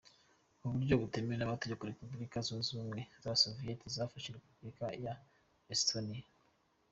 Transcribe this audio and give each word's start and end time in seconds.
Mu 0.59 0.67
buryo 0.73 0.93
butemewe 1.01 1.37
n’Amategeko 1.37 1.87
Repubulika 1.91 2.37
Zunze 2.47 2.67
ubumwe 2.71 3.01
Z’abasoviyete 3.21 3.85
zafashe 3.95 4.29
Repubulika 4.37 4.85
ya 5.05 5.13
Estonia. 5.75 6.23